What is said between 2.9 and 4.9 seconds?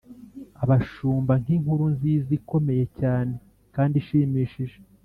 cyane kandiishimishije